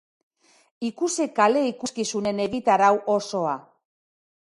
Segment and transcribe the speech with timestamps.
[0.87, 3.57] Ikusi kale ikuskizunen egitarau osoa.